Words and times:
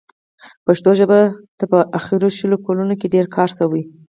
پښتو 0.65 0.89
ژبې 0.99 1.21
ته 1.57 1.65
په 1.71 1.79
اخرو 1.97 2.29
شلو 2.37 2.57
کالونو 2.65 2.93
کې 2.99 3.11
ډېر 3.13 3.25
کار 3.35 3.49
شوی. 3.57 3.83